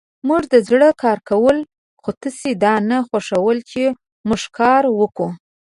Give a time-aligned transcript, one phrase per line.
[0.27, 1.57] موژدزړه کارکول
[2.01, 3.83] خوتاسی دانه خوښول چی
[4.27, 5.27] موژکاروکوو